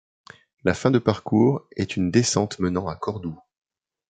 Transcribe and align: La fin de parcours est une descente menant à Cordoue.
La 0.63 0.73
fin 0.73 0.89
de 0.89 0.97
parcours 0.97 1.67
est 1.75 1.95
une 1.95 2.09
descente 2.09 2.57
menant 2.57 2.87
à 2.87 2.95
Cordoue. 2.95 3.39